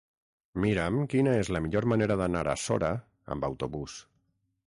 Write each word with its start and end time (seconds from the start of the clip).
Mira'm 0.61 0.95
quina 1.11 1.35
és 1.41 1.51
la 1.57 1.61
millor 1.65 1.87
manera 1.93 2.17
d'anar 2.23 2.43
a 2.53 2.57
Sora 2.63 2.91
amb 3.35 3.49
autobús. 3.51 4.01